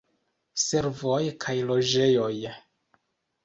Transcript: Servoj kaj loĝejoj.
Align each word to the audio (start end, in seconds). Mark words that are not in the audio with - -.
Servoj 0.61 1.21
kaj 1.47 1.57
loĝejoj. 1.69 2.33